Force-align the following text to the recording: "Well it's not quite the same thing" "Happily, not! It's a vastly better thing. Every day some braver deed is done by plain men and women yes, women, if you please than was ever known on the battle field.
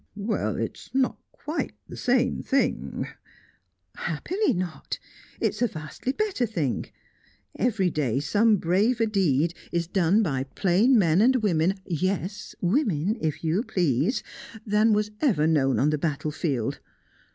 "Well 0.15 0.55
it's 0.55 0.89
not 0.95 1.19
quite 1.31 1.73
the 1.87 1.95
same 1.95 2.41
thing" 2.41 3.05
"Happily, 4.09 4.51
not! 4.51 4.97
It's 5.39 5.61
a 5.61 5.67
vastly 5.67 6.11
better 6.11 6.47
thing. 6.47 6.87
Every 7.53 7.91
day 7.91 8.19
some 8.19 8.57
braver 8.57 9.05
deed 9.05 9.53
is 9.71 9.85
done 9.85 10.23
by 10.23 10.45
plain 10.45 10.97
men 10.97 11.21
and 11.21 11.35
women 11.43 11.75
yes, 11.85 12.55
women, 12.61 13.15
if 13.21 13.43
you 13.43 13.61
please 13.61 14.23
than 14.65 14.91
was 14.91 15.11
ever 15.21 15.45
known 15.45 15.77
on 15.77 15.91
the 15.91 15.99
battle 15.99 16.31
field. 16.31 16.79